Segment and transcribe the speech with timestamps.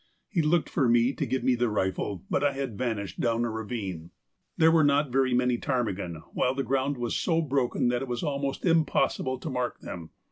[0.27, 3.51] He looked for me to give me the rifle, but I had vanished down a
[3.51, 4.09] ravine.
[4.57, 8.23] There were not very many ptarmigan, while the ground was so broken that it was
[8.23, 10.09] almost impossible to mark them.